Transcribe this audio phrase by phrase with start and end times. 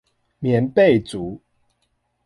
[0.39, 1.41] 棉被組